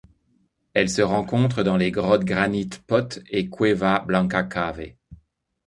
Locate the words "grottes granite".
1.91-2.79